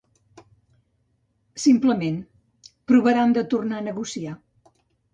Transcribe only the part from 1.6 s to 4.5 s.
Simplement, provaran de tornar a negociar.